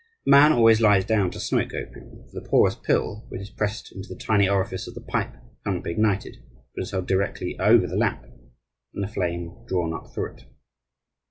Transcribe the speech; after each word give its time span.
A 0.25 0.31
man 0.31 0.51
always 0.51 0.81
lies 0.81 1.05
down 1.05 1.29
to 1.29 1.39
smoke 1.39 1.75
opium; 1.75 2.25
for 2.27 2.39
the 2.41 2.49
porous 2.49 2.73
pill, 2.73 3.27
which 3.29 3.39
is 3.41 3.51
pressed 3.51 3.91
into 3.91 4.09
the 4.09 4.19
tiny 4.19 4.49
orifice 4.49 4.87
of 4.87 4.95
the 4.95 5.01
pipe, 5.01 5.35
cannot 5.63 5.83
be 5.83 5.91
ignited, 5.91 6.37
but 6.75 6.81
is 6.81 6.89
held 6.89 7.05
directly 7.07 7.55
over 7.59 7.85
the 7.85 7.95
lamp 7.95 8.23
and 8.95 9.03
the 9.03 9.07
flame 9.07 9.63
drawn 9.67 9.93
up 9.93 10.11
through 10.11 10.33
it. 10.37 10.45